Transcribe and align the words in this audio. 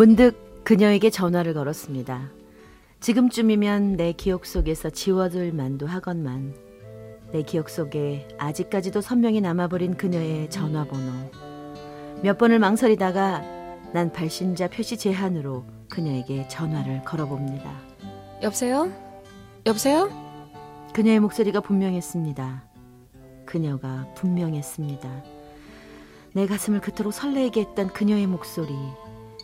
문득 0.00 0.64
그녀에게 0.64 1.10
전화를 1.10 1.52
걸었습니다. 1.52 2.30
지금쯤이면 3.00 3.98
내 3.98 4.12
기억 4.12 4.46
속에서 4.46 4.88
지워둘 4.88 5.52
만도 5.52 5.86
하건만 5.86 6.54
내 7.32 7.42
기억 7.42 7.68
속에 7.68 8.26
아직까지도 8.38 9.02
선명히 9.02 9.42
남아버린 9.42 9.98
그녀의 9.98 10.48
전화번호. 10.48 11.30
몇 12.22 12.38
번을 12.38 12.58
망설이다가 12.60 13.42
난 13.92 14.10
발신자 14.10 14.68
표시 14.68 14.96
제한으로 14.96 15.66
그녀에게 15.90 16.48
전화를 16.48 17.02
걸어봅니다. 17.04 17.70
여보세요? 18.42 18.90
여보세요? 19.66 20.08
그녀의 20.94 21.20
목소리가 21.20 21.60
분명했습니다. 21.60 22.64
그녀가 23.44 24.06
분명했습니다. 24.14 25.24
내 26.32 26.46
가슴을 26.46 26.80
그토록 26.80 27.12
설레게 27.12 27.60
했던 27.60 27.88
그녀의 27.88 28.26
목소리, 28.28 28.72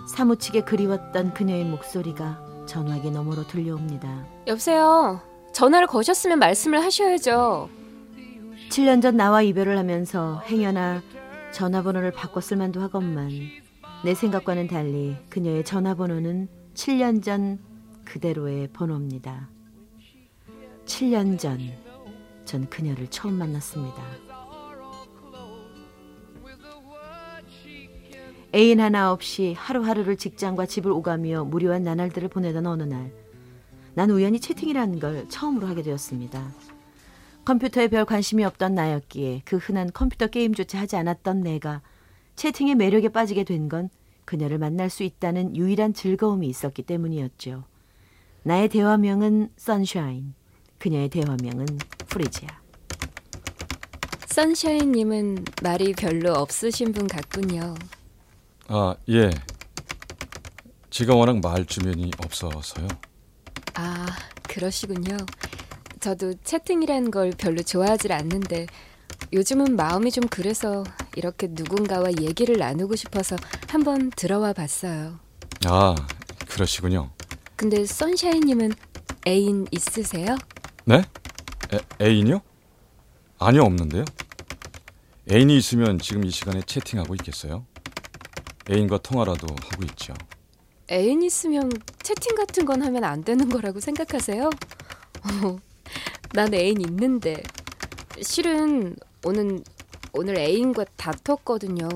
사무치게 0.07 0.63
그리웠던 0.63 1.35
그녀의 1.35 1.65
목소리가 1.65 2.41
전화기 2.67 3.11
너머로 3.11 3.47
들려옵니다. 3.47 4.27
여보세요? 4.47 5.21
전화를 5.53 5.87
거셨으면 5.87 6.39
말씀을 6.39 6.83
하셔야죠. 6.83 7.69
7년 8.71 9.01
전 9.01 9.17
나와 9.17 9.43
이별을 9.43 9.79
하면서 9.79 10.41
행여나 10.47 11.03
전화번호를 11.53 12.13
바꿨을 12.13 12.59
만도 12.59 12.81
하건만 12.81 13.31
내 14.05 14.15
생각과는 14.15 14.67
달리 14.67 15.17
그녀의 15.31 15.65
전화번호는 15.65 16.49
7년 16.75 17.23
전 17.23 17.59
그대로의 18.05 18.69
번호입니다. 18.69 19.49
7년 20.85 21.39
전, 21.39 21.59
전 22.45 22.69
그녀를 22.69 23.09
처음 23.09 23.35
만났습니다. 23.35 24.03
애인 28.57 28.81
하나 28.81 29.13
없이 29.13 29.55
하루하루를 29.59 30.17
직장과 30.17 30.65
집을 30.65 30.91
오가며 30.91 31.45
무료한 31.45 31.83
나날들을 31.83 32.29
보내던 32.29 32.67
어느 32.67 32.85
날, 32.85 33.13
난 33.93 34.09
우연히 34.09 34.41
채팅이라는 34.41 34.99
걸 34.99 35.29
처음으로 35.29 35.67
하게 35.67 35.83
되었습니다. 35.83 36.43
컴퓨터에 37.45 37.89
별 37.89 38.07
관심이 38.07 38.43
없던 38.47 38.75
나였기에 38.75 39.43
그 39.45 39.59
흔한 39.59 39.91
컴퓨터 39.93 40.29
게임조차 40.29 40.79
하지 40.81 40.97
않았던 40.97 41.43
내가 41.43 41.83
채팅의 42.37 42.77
매력에 42.77 43.11
빠지게 43.11 43.45
된 43.45 43.69
건 43.69 43.91
그녀를 44.25 44.57
만날 44.57 44.89
수 44.89 45.03
있다는 45.03 45.55
유일한 45.55 45.93
즐거움이 45.93 46.49
있었기 46.49 46.83
때문이었죠. 46.83 47.65
나의 48.43 48.71
대화명은 48.71 49.51
선샤인, 49.59 50.33
그녀의 50.79 51.11
대화명은 51.11 51.67
프리지아. 52.09 52.49
선샤인님은 54.29 55.45
말이 55.63 55.93
별로 55.93 56.33
없으신 56.33 56.93
분 56.93 57.07
같군요. 57.07 57.75
아, 58.69 58.97
예. 59.09 59.31
제가 60.91 61.15
워낙 61.15 61.41
말 61.41 61.65
주변이 61.67 62.11
없어서요. 62.19 62.89
아, 63.75 64.07
그러시군요. 64.43 65.17
저도 66.01 66.35
채팅이라는 66.45 67.11
걸 67.11 67.31
별로 67.37 67.63
좋아하질 67.63 68.13
않는데 68.13 68.67
요즘은 69.33 69.77
마음이 69.77 70.11
좀 70.11 70.25
그래서 70.29 70.85
이렇게 71.17 71.49
누군가와 71.51 72.11
얘기를 72.21 72.57
나누고 72.59 72.97
싶어서 72.97 73.37
한번 73.69 74.11
들어와 74.11 74.53
봤어요. 74.53 75.19
아, 75.67 75.95
그러시군요. 76.49 77.11
근데 77.57 77.85
선샤인님은 77.85 78.73
애인 79.27 79.67
있으세요? 79.71 80.37
네? 80.85 81.03
애, 81.73 81.79
애인이요? 82.01 82.41
아니요, 83.39 83.63
없는데요. 83.63 84.05
애인이 85.31 85.57
있으면 85.57 85.99
지금 85.99 86.25
이 86.25 86.31
시간에 86.31 86.63
채팅하고 86.63 87.15
있겠어요? 87.17 87.67
애인과 88.71 88.99
통화라도 88.99 89.47
하고 89.71 89.85
있죠. 89.85 90.15
애인 90.91 91.23
있으면 91.23 91.71
채팅 92.03 92.37
같은 92.37 92.65
건 92.65 92.83
하면 92.83 93.05
안 93.05 93.23
되는 93.25 93.49
거라고 93.49 93.81
생각하세요? 93.81 94.45
어, 94.49 95.57
난 96.33 96.53
애인 96.55 96.81
있는데 96.83 97.43
실은 98.23 98.97
오늘 99.25 99.63
오늘 100.13 100.39
애인과 100.39 100.85
다퉜거든요. 100.97 101.89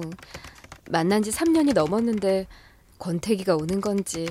만난 0.91 1.23
지 1.23 1.31
3년이 1.31 1.73
넘었는데 1.75 2.47
권태기가 2.99 3.57
오는 3.57 3.81
건지 3.81 4.29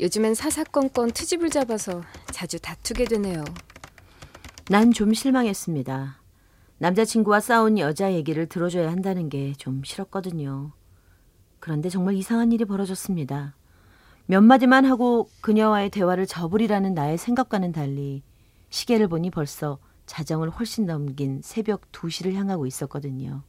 요즘엔 0.00 0.34
사사건건 0.34 1.12
트집을 1.12 1.50
잡아서 1.50 2.02
자주 2.32 2.58
다투게 2.58 3.04
되네요. 3.04 3.44
난 4.68 4.92
좀 4.92 5.12
실망했습니다. 5.12 6.18
남자친구와 6.78 7.40
싸운 7.40 7.78
여자 7.78 8.12
얘기를 8.12 8.46
들어줘야 8.46 8.90
한다는 8.90 9.28
게 9.28 9.52
좀 9.58 9.82
싫었거든요. 9.84 10.72
그런데 11.62 11.88
정말 11.88 12.14
이상한 12.14 12.50
일이 12.50 12.64
벌어졌습니다. 12.64 13.54
몇 14.26 14.40
마디만 14.40 14.84
하고 14.84 15.28
그녀와의 15.42 15.90
대화를 15.90 16.26
접으리라는 16.26 16.92
나의 16.92 17.16
생각과는 17.16 17.70
달리 17.70 18.24
시계를 18.70 19.06
보니 19.06 19.30
벌써 19.30 19.78
자정을 20.06 20.50
훨씬 20.50 20.86
넘긴 20.86 21.40
새벽 21.40 21.92
2시를 21.92 22.34
향하고 22.34 22.66
있었거든요. 22.66 23.44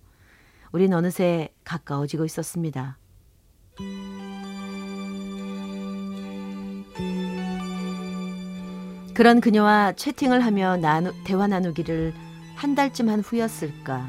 우린 0.71 0.93
어느새 0.93 1.49
가까워지고 1.63 2.25
있었습니다. 2.25 2.99
그런 9.15 9.41
그녀와 9.41 9.93
채팅을 9.93 10.41
하며 10.41 10.77
나누, 10.77 11.13
대화 11.23 11.47
나누기를 11.47 12.13
한 12.53 12.75
달쯤 12.75 13.09
한 13.09 13.21
후였을까. 13.21 14.07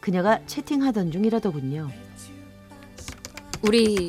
그녀가 0.00 0.44
채팅하던 0.44 1.10
중이라더군요. 1.10 2.09
우리 3.62 4.08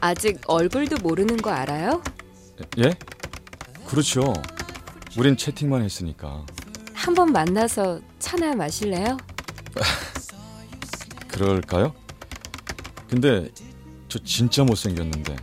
아직 0.00 0.40
얼굴도 0.46 0.98
모르는 0.98 1.36
거 1.38 1.50
알아요? 1.50 2.02
예? 2.78 2.94
그렇죠. 3.86 4.32
우린 5.18 5.36
채팅만 5.36 5.82
했으니까. 5.82 6.44
한번 6.94 7.32
만나서 7.32 8.00
차나 8.18 8.54
마실래요? 8.54 9.16
그럴까요? 11.28 11.94
근데 13.08 13.50
저 14.08 14.18
진짜 14.22 14.62
못생겼는데 14.64 15.36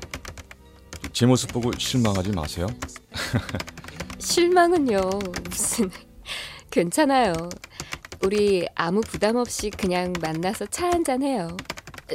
제 1.12 1.26
모습 1.26 1.52
보고 1.52 1.72
실망하지 1.78 2.32
마세요. 2.32 2.68
실망은요. 4.20 5.02
무슨 5.50 5.90
괜찮아요. 6.70 7.34
우리 8.22 8.68
아무 8.76 9.02
부담 9.02 9.36
없이 9.36 9.70
그냥 9.70 10.14
만나서 10.22 10.68
차 10.68 10.88
한잔 10.88 11.24
해요. 11.24 11.56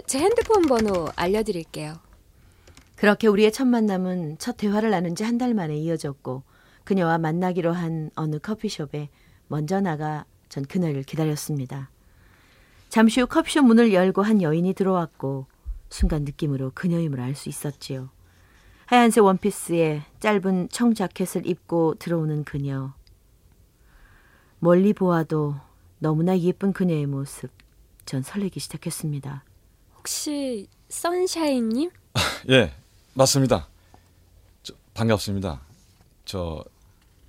제 0.06 0.18
핸드폰 0.18 0.62
번호 0.62 1.08
알려드릴게요. 1.16 1.94
그렇게 2.96 3.26
우리의 3.26 3.52
첫 3.52 3.66
만남은 3.66 4.38
첫 4.38 4.56
대화를 4.56 4.90
나눈 4.90 5.14
지 5.14 5.24
한 5.24 5.38
달 5.38 5.54
만에 5.54 5.76
이어졌고 5.76 6.42
그녀와 6.84 7.18
만나기로 7.18 7.72
한 7.72 8.10
어느 8.14 8.38
커피숍에 8.38 9.08
먼저 9.48 9.80
나가 9.80 10.24
전 10.48 10.64
그날을 10.64 11.02
기다렸습니다. 11.02 11.90
잠시 12.88 13.20
후 13.20 13.26
커피숍 13.26 13.64
문을 13.64 13.92
열고 13.92 14.22
한 14.22 14.40
여인이 14.42 14.72
들어왔고 14.74 15.46
순간 15.90 16.24
느낌으로 16.24 16.72
그녀임을 16.74 17.20
알 17.20 17.34
수 17.34 17.48
있었지요. 17.48 18.10
하얀색 18.86 19.24
원피스에 19.24 20.02
짧은 20.20 20.68
청 20.70 20.94
자켓을 20.94 21.46
입고 21.46 21.94
들어오는 21.98 22.44
그녀. 22.44 22.92
멀리 24.58 24.92
보아도 24.92 25.56
너무나 25.98 26.38
예쁜 26.38 26.72
그녀의 26.72 27.06
모습. 27.06 27.50
전 28.04 28.22
설레기 28.22 28.60
시작했습니다. 28.60 29.44
혹시 30.02 30.66
선샤인님? 30.88 31.90
예, 32.50 32.72
맞습니다. 33.14 33.68
저, 34.64 34.74
반갑습니다. 34.94 35.60
저 36.24 36.64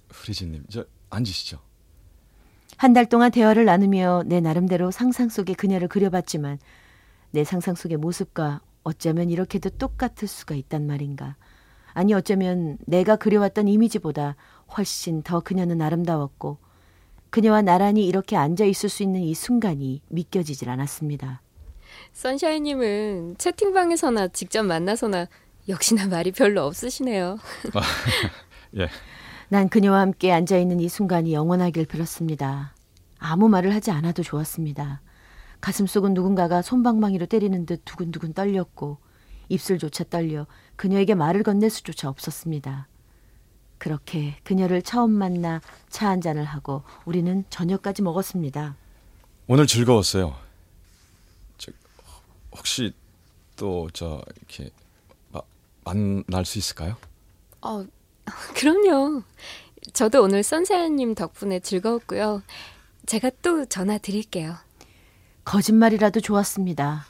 프리지님, 0.09 0.65
저 0.69 0.83
앉으시죠. 1.11 1.59
한 2.77 2.93
달 2.93 3.05
동안 3.07 3.29
대화를 3.31 3.65
나누며 3.65 4.23
내 4.25 4.41
나름대로 4.41 4.89
상상 4.89 5.29
속의 5.29 5.53
그녀를 5.55 5.87
그려봤지만 5.87 6.57
내 7.29 7.43
상상 7.43 7.75
속의 7.75 7.97
모습과 7.97 8.61
어쩌면 8.83 9.29
이렇게도 9.29 9.69
똑같을 9.71 10.27
수가 10.27 10.55
있단 10.55 10.87
말인가. 10.87 11.35
아니 11.93 12.13
어쩌면 12.15 12.79
내가 12.87 13.15
그려왔던 13.17 13.67
이미지보다 13.67 14.35
훨씬 14.75 15.21
더 15.21 15.39
그녀는 15.41 15.79
아름다웠고 15.79 16.57
그녀와 17.29 17.61
나란히 17.61 18.07
이렇게 18.07 18.35
앉아 18.35 18.65
있을 18.65 18.89
수 18.89 19.03
있는 19.03 19.21
이 19.21 19.35
순간이 19.35 20.01
믿겨지질 20.09 20.69
않았습니다. 20.71 21.42
선샤인님은 22.13 23.35
채팅방에서나 23.37 24.29
직접 24.29 24.63
만나서나 24.63 25.27
역시나 25.69 26.07
말이 26.07 26.31
별로 26.31 26.63
없으시네요. 26.65 27.37
예. 28.79 28.89
난 29.49 29.69
그녀와 29.69 29.99
함께 29.99 30.31
앉아 30.31 30.57
있는 30.57 30.79
이 30.79 30.89
순간이 30.89 31.33
영원하길 31.33 31.85
빌었습니다. 31.85 32.73
아무 33.19 33.47
말을 33.49 33.73
하지 33.73 33.91
않아도 33.91 34.23
좋았습니다. 34.23 35.01
가슴속은 35.61 36.13
누군가가 36.13 36.61
손방망이로 36.61 37.27
때리는 37.27 37.65
듯 37.65 37.81
두근두근 37.85 38.33
떨렸고 38.33 38.97
입술조차 39.49 40.05
떨려 40.09 40.47
그녀에게 40.75 41.15
말을 41.15 41.43
건넬 41.43 41.69
수조차 41.69 42.09
없었습니다. 42.09 42.87
그렇게 43.77 44.35
그녀를 44.43 44.81
처음 44.81 45.11
만나 45.11 45.61
차 45.89 46.07
한 46.09 46.19
잔을 46.21 46.43
하고 46.45 46.83
우리는 47.05 47.43
저녁까지 47.49 48.01
먹었습니다. 48.01 48.75
오늘 49.47 49.67
즐거웠어요. 49.67 50.35
저, 52.53 52.57
혹시 52.57 52.93
또 53.55 53.87
저 53.93 54.21
이렇게 54.37 54.69
마, 55.31 55.41
만날 55.83 56.45
수 56.45 56.57
있을까요? 56.57 56.97
어, 57.61 57.85
그럼요. 58.55 59.23
저도 59.93 60.23
오늘 60.23 60.43
선샤인님 60.43 61.15
덕분에 61.15 61.59
즐거웠고요. 61.59 62.41
제가 63.05 63.31
또 63.41 63.65
전화 63.65 63.97
드릴게요. 63.97 64.55
거짓말이라도 65.45 66.21
좋았습니다. 66.21 67.05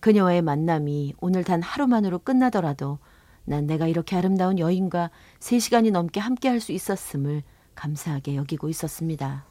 그녀와의 0.00 0.42
만남이 0.42 1.14
오늘 1.20 1.42
단 1.42 1.62
하루만으로 1.62 2.18
끝나더라도 2.20 2.98
난 3.44 3.66
내가 3.66 3.86
이렇게 3.86 4.14
아름다운 4.14 4.58
여인과 4.58 5.10
3시간이 5.40 5.90
넘게 5.90 6.20
함께 6.20 6.48
할 6.48 6.60
수 6.60 6.72
있었음을 6.72 7.42
감사하게 7.74 8.36
여기고 8.36 8.68
있었습니다. 8.68 9.44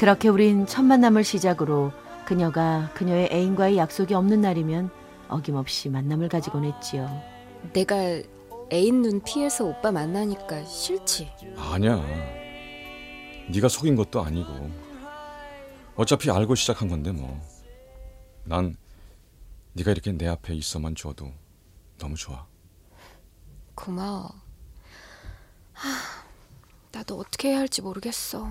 그렇게 0.00 0.30
우린 0.30 0.64
첫 0.64 0.82
만남을 0.82 1.24
시작으로 1.24 1.92
그녀가 2.24 2.90
그녀의 2.94 3.28
애인과의 3.30 3.76
약속이 3.76 4.14
없는 4.14 4.40
날이면 4.40 4.88
어김없이 5.28 5.90
만남을 5.90 6.30
가지곤 6.30 6.64
했지요. 6.64 7.06
내가 7.74 7.96
애인 8.72 9.02
눈 9.02 9.22
피해서 9.22 9.66
오빠 9.66 9.92
만나니까 9.92 10.64
싫지. 10.64 11.30
아니야. 11.54 12.02
네가 13.50 13.68
속인 13.68 13.94
것도 13.94 14.22
아니고. 14.22 14.70
어차피 15.96 16.30
알고 16.30 16.54
시작한 16.54 16.88
건데 16.88 17.12
뭐. 17.12 17.38
난 18.44 18.74
네가 19.74 19.90
이렇게 19.90 20.12
내 20.12 20.26
앞에 20.28 20.54
있어만 20.54 20.94
줘도 20.94 21.30
너무 21.98 22.14
좋아. 22.14 22.46
고마워. 23.74 24.32
하, 25.74 25.90
나도 26.90 27.18
어떻게 27.18 27.50
해야 27.50 27.58
할지 27.58 27.82
모르겠어. 27.82 28.48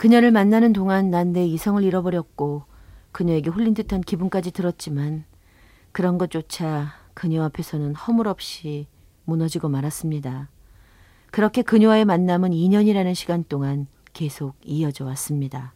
그녀를 0.00 0.30
만나는 0.30 0.72
동안 0.72 1.10
난 1.10 1.34
내 1.34 1.44
이성을 1.44 1.84
잃어버렸고 1.84 2.62
그녀에게 3.12 3.50
홀린 3.50 3.74
듯한 3.74 4.00
기분까지 4.00 4.50
들었지만 4.50 5.24
그런 5.92 6.16
것조차 6.16 6.94
그녀 7.12 7.42
앞에서는 7.44 7.94
허물없이 7.96 8.86
무너지고 9.26 9.68
말았습니다. 9.68 10.48
그렇게 11.30 11.60
그녀와의 11.60 12.06
만남은 12.06 12.52
2년이라는 12.52 13.14
시간 13.14 13.44
동안 13.46 13.88
계속 14.14 14.54
이어져 14.64 15.04
왔습니다. 15.04 15.74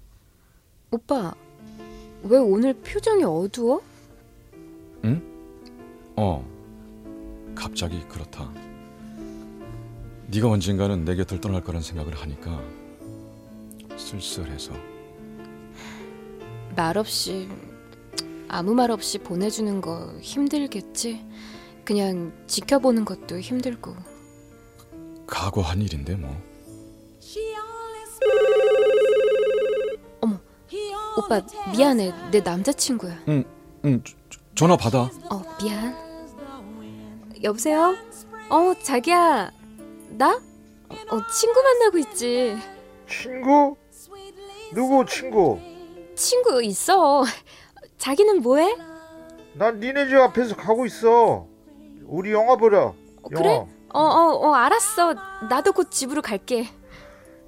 오빠, 0.90 1.34
왜 2.22 2.38
오늘 2.38 2.72
표정이 2.72 3.24
어두워? 3.24 3.82
어. 6.16 6.42
갑자기 7.54 8.00
그렇다. 8.08 8.50
네가 10.28 10.48
언젠가는 10.48 11.04
내 11.04 11.14
곁을 11.14 11.42
떠날 11.42 11.62
거란 11.62 11.82
생각을 11.82 12.14
하니까 12.14 12.62
쓸쓸해서. 13.96 14.72
말 16.76 16.98
없이 16.98 17.48
아무 18.48 18.74
말 18.74 18.90
없이 18.90 19.18
보내주는 19.18 19.80
거 19.80 20.12
힘들겠지. 20.20 21.24
그냥 21.84 22.32
지켜보는 22.46 23.04
것도 23.04 23.38
힘들고. 23.40 23.94
각오한 25.26 25.80
일인데 25.82 26.16
뭐. 26.16 26.34
어머, 30.20 30.38
오빠 31.16 31.40
미안해. 31.72 32.30
내 32.30 32.40
남자친구야. 32.40 33.22
응, 33.28 33.44
응. 33.84 34.02
저- 34.04 34.14
저- 34.30 34.40
전화 34.54 34.76
받아. 34.76 35.10
어, 35.30 35.42
미안. 35.62 35.94
여보세요? 37.42 37.94
어, 38.50 38.74
자기야. 38.82 39.50
나? 40.10 40.30
어, 41.10 41.26
친구 41.32 41.60
만나고 41.62 41.98
있지. 41.98 42.56
친구? 43.08 43.76
누구 44.72 45.04
친구? 45.06 45.58
친구 46.16 46.62
있어. 46.62 47.24
자기는 47.98 48.42
뭐해? 48.42 48.76
난 49.54 49.78
니네 49.80 50.08
집 50.08 50.16
앞에서 50.16 50.56
가고 50.56 50.86
있어. 50.86 51.46
우리 52.04 52.32
영화 52.32 52.56
보자. 52.56 52.78
어, 52.86 52.94
그래? 53.34 53.54
영화. 53.54 53.66
어, 53.90 54.00
어, 54.00 54.48
어, 54.48 54.54
알았어. 54.54 55.14
나도 55.48 55.72
곧 55.72 55.90
집으로 55.90 56.22
갈게. 56.22 56.68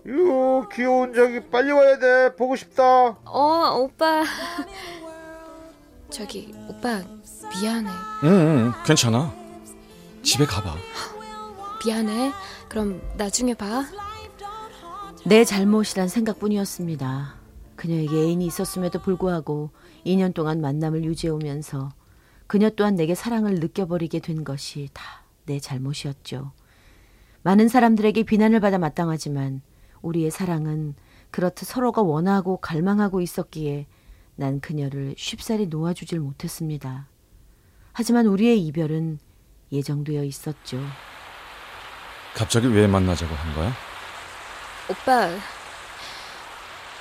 유 0.07 0.65
귀여운 0.73 1.13
자기 1.13 1.41
빨리 1.41 1.73
와야 1.73 1.99
돼. 1.99 2.35
보고 2.37 2.55
싶다. 2.55 3.19
어, 3.25 3.77
오빠. 3.79 4.23
저기, 6.09 6.55
오빠, 6.69 7.03
미안해. 7.61 7.91
응, 8.23 8.29
응, 8.29 8.73
괜찮아. 8.85 9.35
집에 10.23 10.47
가봐. 10.47 10.77
미안해. 11.85 12.33
그럼 12.69 13.03
나중에 13.17 13.55
봐. 13.55 13.85
내 15.26 15.44
잘못이란 15.44 16.08
생각뿐이었습니다. 16.08 17.34
그녀에게 17.75 18.17
애인이 18.17 18.46
있었음에도 18.46 19.00
불구하고 19.00 19.70
2년 20.06 20.32
동안 20.34 20.61
만남을 20.61 21.05
유지해오면서 21.05 21.90
그녀 22.46 22.70
또한 22.70 22.94
내게 22.94 23.14
사랑을 23.14 23.56
느껴버리게 23.56 24.20
된 24.20 24.44
것이 24.44 24.88
다 24.93 25.26
내 25.46 25.61
잘못이었죠. 25.61 26.52
많은 27.43 27.69
사람들에게 27.69 28.25
비난을 28.25 28.61
받아 28.61 28.78
마땅하지만 28.78 29.62
우리의 30.02 30.31
사랑은 30.31 30.94
그렇듯 31.31 31.67
서로가 31.67 32.02
원하고 32.02 32.58
갈망하고 32.58 33.20
있었기에 33.20 33.87
난 34.35 34.61
그녀를 34.61 35.14
쉽사리 35.16 35.66
놓아주질 35.68 36.21
못했습니다. 36.21 37.09
하지만 37.92 38.26
우리의 38.26 38.61
이별은 38.66 39.18
예정되어 39.73 40.25
있었죠. 40.25 40.80
갑자기 42.35 42.66
왜 42.66 42.87
만나자고 42.87 43.35
한 43.35 43.54
거야? 43.54 43.73
오빠, 44.88 45.28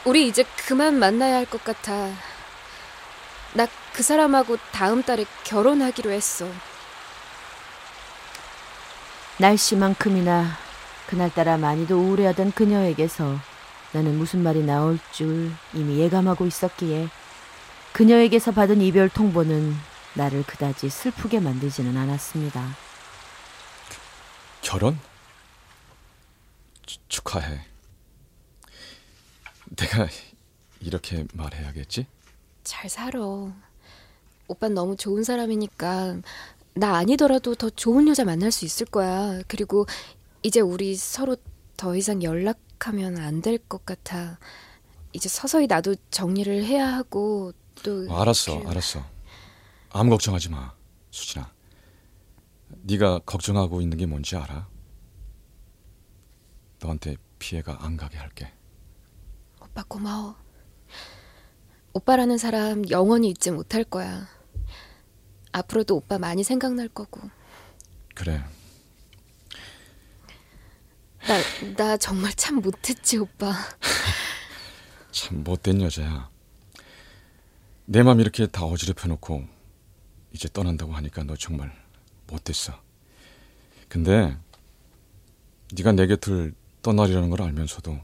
우리 0.06 0.28
이제 0.28 0.44
그만 0.68 0.96
만나야 1.00 1.36
할 1.38 1.46
것 1.46 1.64
같아. 1.64 2.10
나 3.54 3.68
그 3.94 4.04
사람하고 4.04 4.58
다음 4.74 5.02
달에 5.04 5.26
결혼하기로 5.46 6.12
했어. 6.12 6.46
날씨만큼이나 9.38 10.58
그날따라 11.08 11.58
많이도 11.58 11.96
우울해하던 11.98 12.52
그녀에게서 12.52 13.40
나는 13.94 14.18
무슨 14.18 14.44
말이 14.44 14.64
나올 14.64 15.00
줄 15.14 15.52
이미 15.74 16.00
예감하고 16.00 16.46
있었기에 16.46 17.08
그녀에게서 17.94 18.52
받은 18.52 18.82
이별 18.82 19.08
통보는 19.08 19.78
나를 20.16 20.44
그다지 20.44 20.90
슬프게 20.90 21.40
만들지는 21.40 21.96
않았습니다. 21.96 22.76
결혼? 24.62 25.00
추- 26.86 26.98
축하해. 27.08 27.66
내가 29.76 30.08
이렇게 30.80 31.26
말해야겠지? 31.34 32.08
잘 32.64 32.90
살아. 32.90 33.20
오빤 34.48 34.74
너무 34.74 34.96
좋은 34.96 35.24
사람이니까 35.24 36.22
나 36.76 36.96
아니더라도 36.98 37.56
더 37.56 37.70
좋은 37.70 38.08
여자 38.08 38.26
만날 38.26 38.52
수 38.52 38.66
있을 38.66 38.86
거야. 38.86 39.42
그리고 39.48 39.86
이제 40.44 40.60
우리 40.60 40.96
서로 40.96 41.38
더 41.78 41.96
이상 41.96 42.22
연락하면 42.24 43.18
안 43.18 43.42
될 43.42 43.58
것 43.68 43.86
같아. 43.86 44.40
이제 45.14 45.30
서서히 45.30 45.68
나도 45.68 45.96
정리를 46.12 46.64
해야 46.66 46.94
하고 46.94 47.54
또 47.84 48.06
어, 48.10 48.22
알았어, 48.22 48.62
그- 48.62 48.70
알았어. 48.70 49.06
아무 49.92 50.10
걱정하지 50.12 50.50
마, 50.50 50.74
수진아. 51.12 51.52
네가 52.84 53.20
걱정하고 53.26 53.82
있는 53.82 53.98
게 53.98 54.06
뭔지 54.06 54.36
알아? 54.36 54.68
너한테 56.82 57.16
피해가 57.40 57.78
안 57.86 57.96
가게 57.98 58.18
할게. 58.18 58.52
오빠 59.66 59.84
고마워. 59.88 60.36
오빠라는 61.94 62.38
사람 62.38 62.88
영원히 62.90 63.30
잊지 63.30 63.52
못할 63.52 63.84
거야. 63.84 64.28
앞으로도 65.52 65.96
오빠 65.96 66.18
많이 66.20 66.44
생각날 66.44 66.88
거고. 66.90 67.22
그래. 68.14 68.44
나, 71.28 71.74
나 71.76 71.98
정말 71.98 72.34
참 72.34 72.56
못했지, 72.62 73.18
오빠. 73.18 73.54
참 75.12 75.44
못된 75.44 75.82
여자야. 75.82 76.30
내 77.86 78.04
맘 78.04 78.20
이렇게 78.20 78.48
다 78.48 78.66
어지럽혀 78.66 79.08
놓고 79.08 79.46
이제 80.34 80.50
떠난다고 80.52 80.92
하니까 80.94 81.24
너 81.24 81.36
정말 81.36 81.72
못됐어. 82.28 82.74
근데 83.88 84.38
네가 85.74 85.92
내 85.94 86.08
곁을 86.08 86.54
떠나리라는 86.82 87.30
걸 87.30 87.42
알면서도 87.44 88.00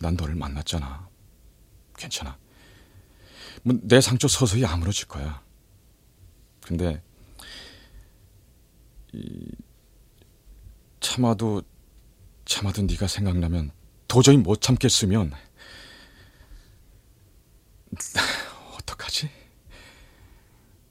난 0.00 0.14
너를 0.14 0.34
만났잖아. 0.34 1.08
괜찮아. 1.96 2.38
뭐 3.62 3.78
내 3.82 4.00
상처 4.00 4.26
서서히 4.28 4.64
아물어질 4.64 5.06
거야. 5.08 5.42
근데 6.62 7.02
이 9.12 9.50
참아도 11.00 11.62
참아도 12.44 12.82
네가 12.82 13.06
생각나면 13.06 13.70
도저히 14.08 14.36
못 14.36 14.60
참겠으면 14.60 15.32
어떡하지? 18.78 19.30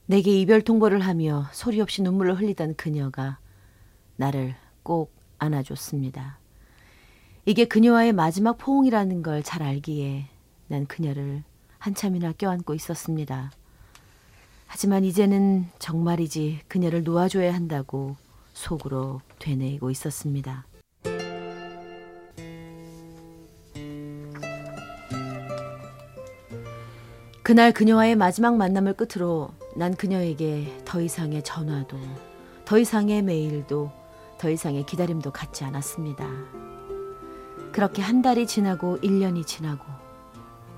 내게 0.06 0.40
이별 0.40 0.62
통보를 0.62 1.00
하며 1.00 1.48
소리 1.52 1.80
없이 1.80 2.02
눈물을 2.02 2.38
흘리던 2.38 2.76
그녀가 2.76 3.38
나를 4.16 4.54
꼭 4.82 5.14
안아줬습니다. 5.38 6.38
이게 7.44 7.64
그녀와의 7.64 8.12
마지막 8.12 8.56
포옹이라는 8.58 9.22
걸 9.22 9.42
잘 9.42 9.62
알기에 9.62 10.26
난 10.68 10.86
그녀를 10.86 11.42
한참이나 11.78 12.32
껴안고 12.32 12.74
있었습니다. 12.74 13.50
하지만 14.66 15.04
이제는 15.04 15.66
정말이지 15.78 16.60
그녀를 16.68 17.02
놓아줘야 17.02 17.52
한다고 17.52 18.16
속으로 18.54 19.20
되뇌이고 19.38 19.90
있었습니다. 19.90 20.64
그날 27.42 27.72
그녀와의 27.72 28.14
마지막 28.16 28.56
만남을 28.56 28.94
끝으로 28.94 29.50
난 29.76 29.94
그녀에게 29.96 30.82
더 30.84 31.00
이상의 31.00 31.42
전화도, 31.42 31.98
더 32.64 32.78
이상의 32.78 33.22
메일도, 33.22 33.90
더 34.38 34.48
이상의 34.48 34.86
기다림도 34.86 35.32
갖지 35.32 35.64
않았습니다. 35.64 36.71
그렇게 37.72 38.02
한 38.02 38.22
달이 38.22 38.46
지나고 38.46 38.98
1년이 38.98 39.46
지나고 39.46 39.84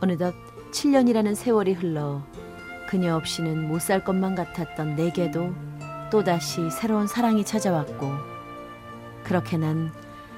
어느덧 0.01 0.35
7년이라는 0.73 1.35
세월이 1.35 1.73
흘러 1.75 2.23
그녀 2.89 3.17
없이는 3.17 3.67
못 3.69 3.81
살 3.81 4.05
것만 4.05 4.35
같았던 4.35 4.97
내게도 4.97 5.53
또다시 6.11 6.71
새로운 6.71 7.07
사랑이 7.07 7.45
찾아왔고 7.45 8.11
그렇게 9.25 9.57
난 9.57 9.93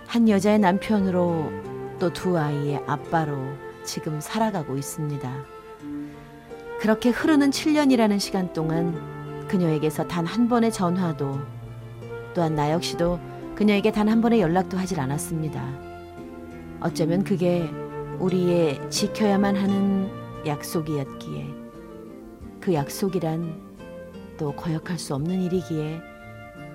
한 0.06 0.28
여자의 0.28 0.60
남편으로 0.60 1.50
또 1.98 2.10
두 2.12 2.38
아이의 2.38 2.80
아빠로 2.86 3.36
지금 3.84 4.20
살아가고 4.20 4.76
있습니다. 4.76 5.28
그렇게 6.78 7.10
흐르는 7.10 7.50
7년이라는 7.50 8.20
시간 8.20 8.52
동안 8.52 8.94
그녀에게서 9.48 10.06
단 10.06 10.24
한 10.24 10.48
번의 10.48 10.70
전화도 10.70 11.40
또한 12.34 12.54
나 12.54 12.70
역시도 12.70 13.18
그녀에게 13.56 13.90
단 13.90 14.08
한 14.08 14.20
번의 14.20 14.40
연락도 14.40 14.78
하질 14.78 15.00
않았습니다. 15.00 15.85
어쩌면 16.80 17.24
그게 17.24 17.68
우리의 18.18 18.90
지켜야만 18.90 19.56
하는 19.56 20.10
약속이었기에 20.46 21.46
그 22.60 22.74
약속이란 22.74 23.66
또 24.38 24.52
거역할 24.54 24.98
수 24.98 25.14
없는 25.14 25.42
일이기에 25.42 26.00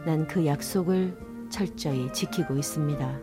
난 0.06 0.28
그 0.28 0.46
약속을 0.46 1.16
철저히 1.50 2.12
지키고 2.12 2.56
있습니다. 2.56 3.20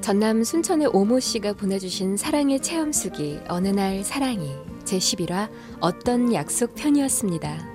전남 0.00 0.44
순천의 0.44 0.88
오모 0.92 1.18
씨가 1.20 1.54
보내주신 1.54 2.18
사랑의 2.18 2.60
체험수기 2.60 3.40
어느 3.48 3.68
날 3.68 4.04
사랑이 4.04 4.50
제 4.84 4.98
11화 4.98 5.48
어떤 5.80 6.34
약속 6.34 6.74
편이었습니다. 6.74 7.73